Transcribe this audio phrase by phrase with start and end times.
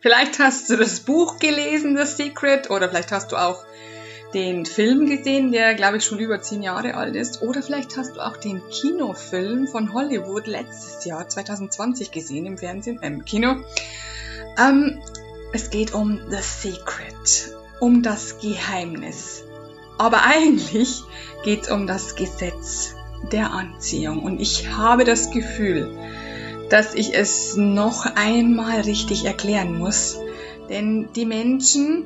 [0.00, 3.64] Vielleicht hast du das Buch gelesen, The Secret, oder vielleicht hast du auch
[4.32, 8.16] den Film gesehen, der glaube ich schon über zehn Jahre alt ist, oder vielleicht hast
[8.16, 13.56] du auch den Kinofilm von Hollywood letztes Jahr 2020 gesehen im Fernsehen, im Kino.
[14.56, 15.02] Ähm,
[15.52, 19.42] es geht um The Secret, um das Geheimnis.
[19.96, 21.02] Aber eigentlich
[21.42, 22.94] geht es um das Gesetz
[23.32, 24.22] der Anziehung.
[24.22, 25.90] Und ich habe das Gefühl,
[26.68, 30.18] dass ich es noch einmal richtig erklären muss.
[30.68, 32.04] Denn die Menschen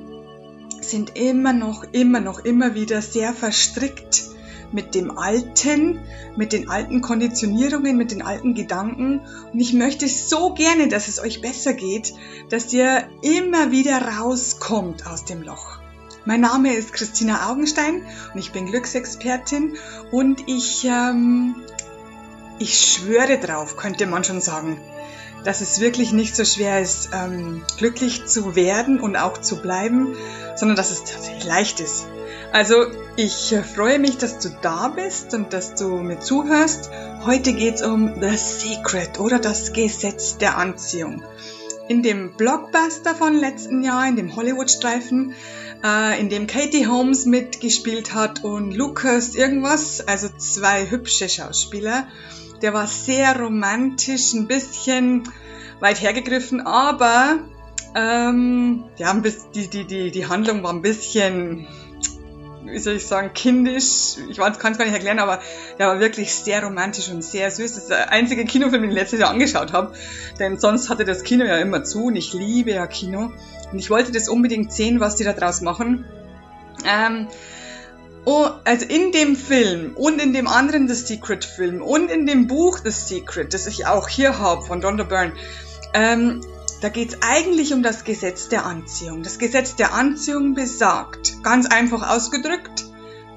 [0.81, 4.25] sind immer noch, immer noch, immer wieder sehr verstrickt
[4.73, 6.01] mit dem Alten,
[6.37, 9.21] mit den alten Konditionierungen, mit den alten Gedanken.
[9.53, 12.15] Und ich möchte so gerne, dass es euch besser geht,
[12.49, 15.79] dass ihr immer wieder rauskommt aus dem Loch.
[16.25, 19.77] Mein Name ist Christina Augenstein und ich bin Glücksexpertin
[20.13, 21.57] und ich ähm,
[22.63, 24.81] ich schwöre drauf, könnte man schon sagen,
[25.45, 30.17] dass es wirklich nicht so schwer ist, ähm, glücklich zu werden und auch zu bleiben,
[30.55, 32.07] sondern dass es tatsächlich leicht ist.
[32.53, 36.91] Also ich äh, freue mich, dass du da bist und dass du mir zuhörst.
[37.25, 41.23] Heute geht es um The Secret oder das Gesetz der Anziehung.
[41.89, 45.35] In dem Blockbuster von letzten Jahr, in dem Hollywood-Streifen,
[45.85, 52.07] äh, in dem Katie Holmes mitgespielt hat und Lucas irgendwas, also zwei hübsche Schauspieler,
[52.63, 55.25] der war sehr romantisch, ein bisschen
[55.81, 57.41] weit hergegriffen, aber
[57.95, 59.13] ähm, ja,
[59.55, 61.67] die, die, die, die Handlung war ein bisschen,
[62.65, 64.17] wie soll ich sagen, kindisch.
[64.31, 65.41] Ich kann es gar nicht erklären, aber
[65.79, 67.75] der war wirklich sehr romantisch und sehr süß.
[67.75, 69.93] Das ist der einzige Kinofilm, den ich letztes Jahr angeschaut habe.
[70.39, 73.33] Denn sonst hatte das Kino ja immer zu und ich liebe ja Kino.
[73.73, 76.07] Und ich wollte das unbedingt sehen, was die da draus machen.
[76.87, 77.29] Ähm,
[78.25, 82.47] Oh, also in dem Film und in dem anderen The Secret Film und in dem
[82.47, 85.33] Buch The Secret, das ich auch hier habe von Rhonda Byrne,
[85.93, 86.41] ähm,
[86.81, 89.23] da geht es eigentlich um das Gesetz der Anziehung.
[89.25, 92.85] Das Gesetz der Anziehung besagt, ganz einfach ausgedrückt,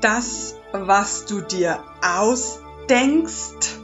[0.01, 3.79] das, was du dir ausdenkst,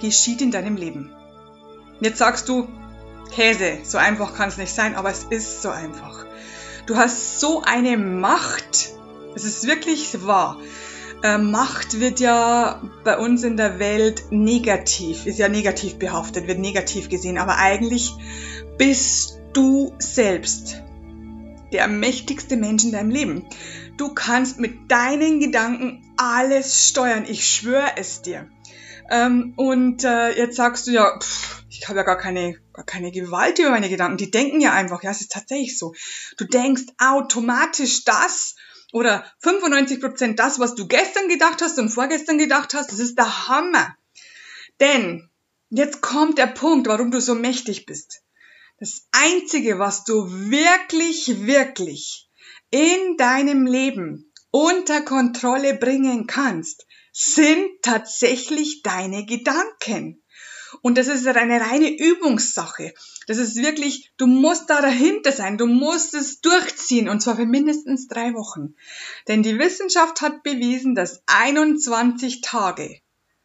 [0.00, 1.12] geschieht in deinem Leben.
[2.00, 2.68] Jetzt sagst du,
[3.30, 6.26] Käse, so einfach kann es nicht sein, aber es ist so einfach.
[6.86, 8.90] Du hast so eine Macht
[9.36, 10.58] es ist wirklich wahr.
[11.22, 16.58] Äh, Macht wird ja bei uns in der Welt negativ, ist ja negativ behaftet, wird
[16.58, 18.12] negativ gesehen, aber eigentlich
[18.78, 20.82] bist du selbst
[21.72, 23.46] der mächtigste Mensch in deinem Leben.
[23.98, 28.48] Du kannst mit deinen Gedanken alles steuern, ich schwöre es dir.
[29.10, 31.18] Ähm, und äh, jetzt sagst du ja,
[31.68, 34.16] ich habe ja gar keine, gar keine Gewalt über meine Gedanken.
[34.16, 35.94] Die denken ja einfach, ja, es ist tatsächlich so.
[36.36, 38.56] Du denkst automatisch das,
[38.96, 43.18] oder 95 Prozent das, was du gestern gedacht hast und vorgestern gedacht hast, das ist
[43.18, 43.94] der Hammer.
[44.80, 45.28] Denn
[45.68, 48.22] jetzt kommt der Punkt, warum du so mächtig bist.
[48.80, 52.30] Das Einzige, was du wirklich, wirklich
[52.70, 60.22] in deinem Leben unter Kontrolle bringen kannst, sind tatsächlich deine Gedanken.
[60.82, 62.92] Und das ist eine reine Übungssache.
[63.26, 67.46] Das ist wirklich, du musst da dahinter sein, du musst es durchziehen und zwar für
[67.46, 68.74] mindestens drei Wochen.
[69.28, 73.00] Denn die Wissenschaft hat bewiesen, dass 21 Tage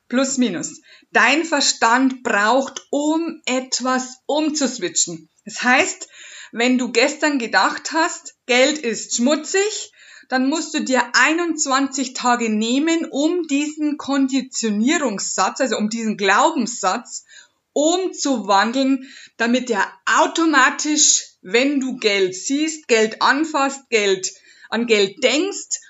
[0.07, 0.81] plus minus
[1.11, 5.29] dein Verstand braucht, um etwas umzuswitchen.
[5.45, 6.09] Das heißt,
[6.51, 9.93] wenn du gestern gedacht hast, Geld ist schmutzig,
[10.31, 17.25] dann musst du dir 21 Tage nehmen, um diesen Konditionierungssatz, also um diesen Glaubenssatz
[17.73, 24.31] umzuwandeln, damit er automatisch, wenn du Geld siehst, Geld anfasst, Geld
[24.69, 25.81] an Geld denkst,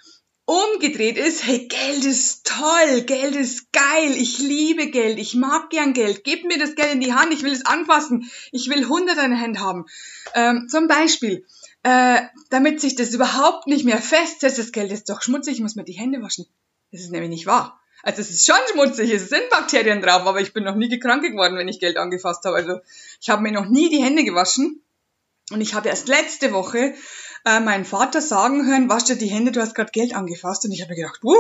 [0.46, 5.94] umgedreht ist, hey, Geld ist toll, Geld ist geil, ich liebe Geld, ich mag gern
[5.94, 9.18] Geld, gib mir das Geld in die Hand, ich will es anfassen, ich will 100
[9.24, 9.86] in der Hand haben.
[10.34, 11.46] Ähm, zum Beispiel,
[11.84, 15.76] äh, damit sich das überhaupt nicht mehr festsetzt, das Geld ist doch schmutzig, ich muss
[15.76, 16.46] mir die Hände waschen.
[16.92, 17.80] Das ist nämlich nicht wahr.
[18.04, 21.26] Also es ist schon schmutzig, es sind Bakterien drauf, aber ich bin noch nie gekrankt
[21.26, 22.56] geworden, wenn ich Geld angefasst habe.
[22.56, 22.80] Also
[23.20, 24.82] ich habe mir noch nie die Hände gewaschen.
[25.52, 26.94] Und ich habe erst letzte Woche
[27.46, 30.66] äh, meinen Vater sagen hören, wasch dir die Hände, du hast gerade Geld angefasst.
[30.66, 31.36] Und ich habe gedacht, uh,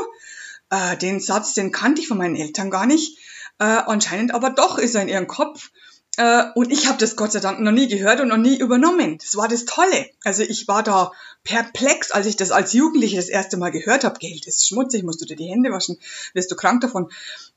[0.69, 3.17] äh, den Satz, den kannte ich von meinen Eltern gar nicht.
[3.59, 5.71] Äh, anscheinend aber doch ist er in ihrem Kopf.
[6.17, 9.17] Äh, und ich habe das Gott sei Dank noch nie gehört und noch nie übernommen.
[9.17, 10.09] Das war das Tolle.
[10.23, 11.11] Also ich war da
[11.43, 14.19] perplex, als ich das als Jugendliche das erste Mal gehört habe.
[14.19, 15.97] Geld ist schmutzig, musst du dir die Hände waschen,
[16.33, 17.09] wirst du krank davon.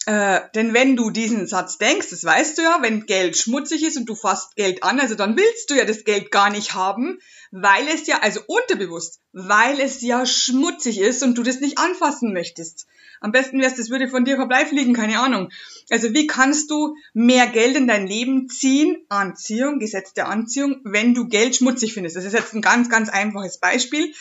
[0.06, 3.96] Äh, denn wenn du diesen Satz denkst, das weißt du ja, wenn Geld schmutzig ist
[3.96, 7.18] und du fasst Geld an, also dann willst du ja das Geld gar nicht haben,
[7.50, 12.34] weil es ja, also unterbewusst, weil es ja schmutzig ist und du das nicht anfassen
[12.34, 12.86] möchtest.
[13.20, 15.48] Am besten wär's, das würde von dir vorbeifliegen, keine Ahnung.
[15.88, 19.06] Also wie kannst du mehr Geld in dein Leben ziehen?
[19.08, 22.16] Anziehung, Gesetz der Anziehung, wenn du Geld schmutzig findest.
[22.16, 24.12] Das ist jetzt ein ganz, ganz einfaches Beispiel.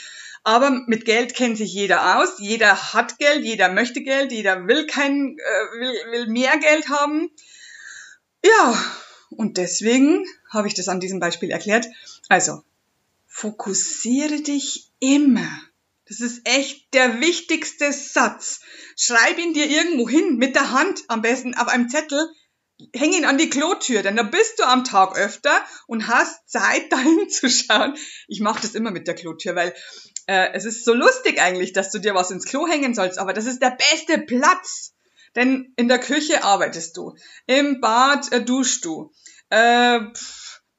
[0.44, 2.40] Aber mit Geld kennt sich jeder aus.
[2.40, 7.32] Jeder hat Geld, jeder möchte Geld, jeder will kein, äh, will, will mehr Geld haben.
[8.46, 8.86] Ja,
[9.30, 11.88] und deswegen habe ich das an diesem Beispiel erklärt.
[12.28, 12.62] Also,
[13.28, 15.50] fokussiere dich immer.
[16.08, 18.60] Das ist echt der wichtigste Satz.
[18.98, 22.30] Schreib ihn dir irgendwo hin, mit der Hand, am besten auf einem Zettel.
[22.94, 26.92] Häng ihn an die Klotür, denn da bist du am Tag öfter und hast Zeit,
[26.92, 27.96] dahin zu schauen.
[28.28, 29.74] Ich mache das immer mit der Klotür, weil
[30.28, 33.34] äh, es ist so lustig eigentlich, dass du dir was ins Klo hängen sollst, aber
[33.34, 34.94] das ist der beste Platz.
[35.36, 37.16] Denn in der Küche arbeitest du,
[37.48, 39.12] im Bad äh, duschst du,
[39.50, 40.00] äh,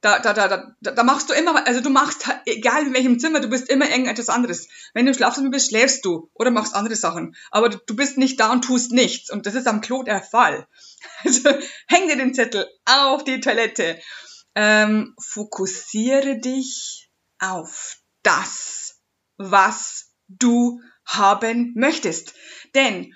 [0.05, 3.41] da, da, da, da, da machst du immer, also du machst, egal in welchem Zimmer,
[3.41, 4.69] du bist immer irgendetwas anderes.
[4.93, 7.35] Wenn du im Schlafzimmer bist, schläfst du oder machst andere Sachen.
[7.51, 9.31] Aber du, bist nicht da und tust nichts.
[9.31, 10.67] Und das ist am Klo der Fall.
[11.25, 11.49] Also
[11.87, 13.99] häng dir den Zettel auf die Toilette.
[14.55, 18.84] Ähm, fokussiere dich auf das,
[19.37, 22.35] was du haben möchtest.
[22.75, 23.15] Denn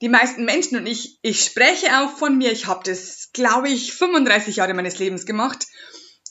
[0.00, 3.92] die meisten Menschen und ich, ich spreche auch von mir, ich habe das, glaube ich,
[3.92, 5.66] 35 Jahre meines Lebens gemacht.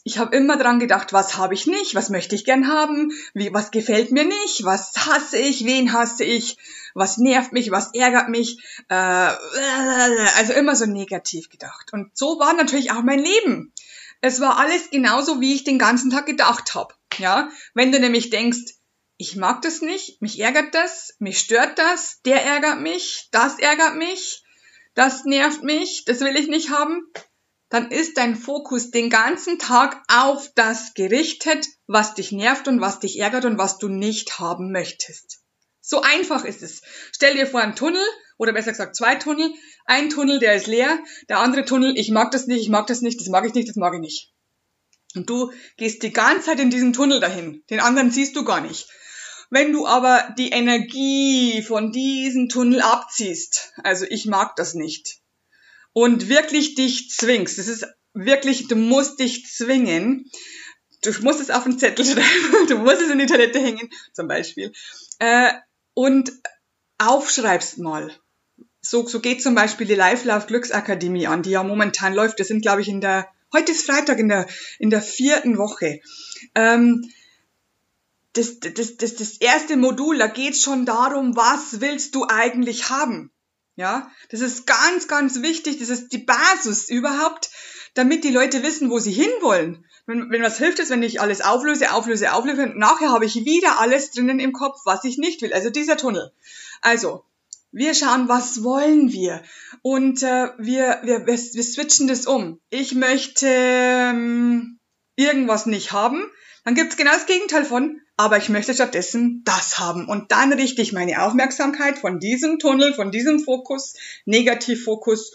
[0.04, 3.54] Ich habe immer dran gedacht, was habe ich nicht, was möchte ich gern haben, wie,
[3.54, 6.58] was gefällt mir nicht, was hasse ich, wen hasse ich,
[6.96, 11.94] was nervt mich, was ärgert mich, äh, also immer so negativ gedacht.
[11.94, 13.74] Und so war natürlich auch mein Leben.
[14.22, 16.96] Es war alles genauso, wie ich den ganzen Tag gedacht habe.
[17.18, 18.79] Ja, wenn du nämlich denkst,
[19.22, 23.98] ich mag das nicht, mich ärgert das, mich stört das, der ärgert mich, das ärgert
[23.98, 24.46] mich,
[24.96, 27.06] das nervt mich, das will ich nicht haben,
[27.68, 33.02] dann ist dein Fokus den ganzen Tag auf das gerichtet, was dich nervt und was
[33.02, 35.42] dich ärgert und was du nicht haben möchtest.
[35.82, 36.82] So einfach ist es.
[37.12, 38.06] Stell dir vor einen Tunnel,
[38.38, 39.54] oder besser gesagt zwei Tunnel.
[39.84, 43.02] Ein Tunnel, der ist leer, der andere Tunnel, ich mag das nicht, ich mag das
[43.02, 44.32] nicht, das mag ich nicht, das mag ich nicht.
[45.14, 47.64] Und du gehst die ganze Zeit in diesen Tunnel dahin.
[47.70, 48.88] Den anderen siehst du gar nicht.
[49.50, 55.20] Wenn du aber die Energie von diesem Tunnel abziehst, also ich mag das nicht,
[55.94, 60.30] und wirklich dich zwingst, das ist wirklich, du musst dich zwingen,
[61.02, 64.28] du musst es auf den Zettel schreiben, du musst es in die Toilette hängen, zum
[64.28, 64.72] Beispiel,
[65.18, 65.52] äh,
[65.94, 66.32] und
[67.00, 68.12] aufschreibst mal.
[68.82, 72.38] So, so geht zum Beispiel die Live Love Glücksakademie an, die ja momentan läuft.
[72.38, 74.48] Wir sind, glaube ich, in der, heute ist Freitag, in der,
[74.78, 76.00] in der vierten Woche.
[76.56, 77.10] Ähm,
[78.34, 83.32] das, das, das, das erste Modul, da geht's schon darum, was willst du eigentlich haben?
[83.76, 85.80] Ja, das ist ganz, ganz wichtig.
[85.80, 87.50] Das ist die Basis überhaupt,
[87.94, 89.86] damit die Leute wissen, wo sie hinwollen.
[90.06, 93.46] Wenn, wenn was hilft es, wenn ich alles auflöse, auflöse, auflöse, und nachher habe ich
[93.46, 95.54] wieder alles drinnen im Kopf, was ich nicht will.
[95.54, 96.34] Also dieser Tunnel.
[96.82, 97.24] Also,
[97.72, 99.44] wir schauen, was wollen wir?
[99.82, 102.60] Und äh, wir, wir, wir, wir switchen das um.
[102.70, 104.79] Ich möchte ähm,
[105.20, 106.26] irgendwas nicht haben.
[106.64, 110.08] Dann gibt's genau das Gegenteil von, aber ich möchte stattdessen das haben.
[110.08, 113.96] Und dann richte ich meine Aufmerksamkeit von diesem Tunnel, von diesem Fokus,
[114.26, 115.34] Negativfokus,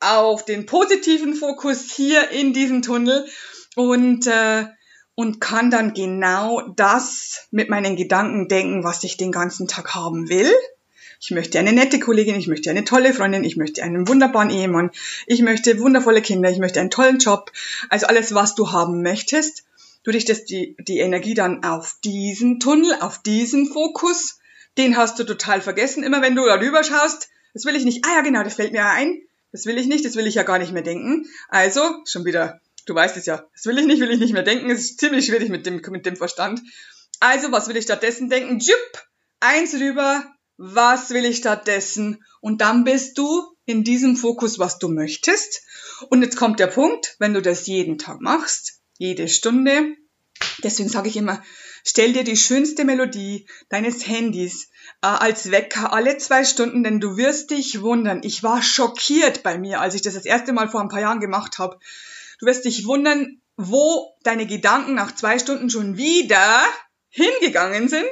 [0.00, 3.26] auf den positiven Fokus hier in diesem Tunnel
[3.76, 4.66] und, äh,
[5.14, 10.28] und kann dann genau das mit meinen Gedanken denken, was ich den ganzen Tag haben
[10.28, 10.52] will.
[11.20, 14.90] Ich möchte eine nette Kollegin, ich möchte eine tolle Freundin, ich möchte einen wunderbaren Ehemann,
[15.26, 17.50] ich möchte wundervolle Kinder, ich möchte einen tollen Job.
[17.88, 19.64] Also alles, was du haben möchtest
[20.04, 24.38] du richtest die, die Energie dann auf diesen Tunnel, auf diesen Fokus.
[24.78, 26.04] Den hast du total vergessen.
[26.04, 28.04] Immer wenn du da rüber schaust, das will ich nicht.
[28.06, 29.22] Ah ja, genau, das fällt mir ein.
[29.50, 31.26] Das will ich nicht, das will ich ja gar nicht mehr denken.
[31.48, 34.42] Also, schon wieder, du weißt es ja, das will ich nicht, will ich nicht mehr
[34.42, 34.68] denken.
[34.70, 36.60] Es ist ziemlich schwierig mit dem, mit dem Verstand.
[37.20, 38.58] Also, was will ich stattdessen denken?
[38.58, 39.04] Jupp,
[39.38, 40.24] eins rüber,
[40.56, 42.24] was will ich stattdessen?
[42.40, 45.62] Und dann bist du in diesem Fokus, was du möchtest.
[46.10, 49.96] Und jetzt kommt der Punkt, wenn du das jeden Tag machst, jede Stunde.
[50.62, 51.42] Deswegen sage ich immer,
[51.84, 54.68] stell dir die schönste Melodie deines Handys
[55.02, 58.22] äh, als Wecker alle zwei Stunden, denn du wirst dich wundern.
[58.22, 61.20] Ich war schockiert bei mir, als ich das das erste Mal vor ein paar Jahren
[61.20, 61.78] gemacht habe.
[62.40, 66.64] Du wirst dich wundern, wo deine Gedanken nach zwei Stunden schon wieder
[67.08, 68.10] hingegangen sind.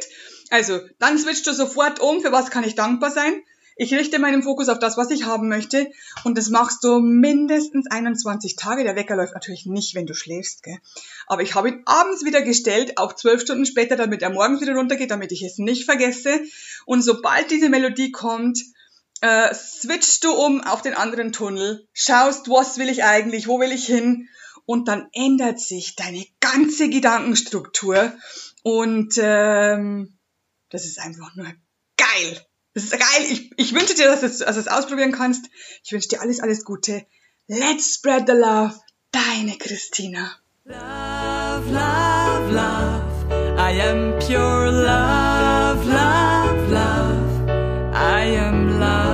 [0.53, 3.43] Also, dann switchst du sofort um, für was kann ich dankbar sein.
[3.75, 5.91] Ich richte meinen Fokus auf das, was ich haben möchte.
[6.25, 8.85] Und das machst du mindestens 21 Tage.
[8.85, 10.63] Der Wecker läuft natürlich nicht, wenn du schläfst.
[10.63, 10.77] Gell?
[11.27, 14.75] Aber ich habe ihn abends wieder gestellt, auch zwölf Stunden später, damit er morgens wieder
[14.75, 16.43] runtergeht, damit ich es nicht vergesse.
[16.85, 18.59] Und sobald diese Melodie kommt,
[19.23, 23.73] äh, switchst du um auf den anderen Tunnel, schaust, was will ich eigentlich, wo will
[23.73, 24.29] ich hin.
[24.67, 28.13] Und dann ändert sich deine ganze Gedankenstruktur.
[28.63, 30.19] Und ähm,
[30.73, 31.47] das ist einfach nur
[31.97, 32.47] geil.
[32.75, 33.27] Das ist geil.
[33.29, 35.45] Ich, ich wünsche dir, dass du es ausprobieren kannst.
[35.85, 37.07] Ich wünsche dir alles, alles Gute.
[37.47, 38.81] Let's spread the love.
[39.11, 40.33] Deine Christina.
[40.65, 43.03] Love, love, love.
[43.59, 47.95] I am pure love, love, love.
[47.95, 49.12] I am love.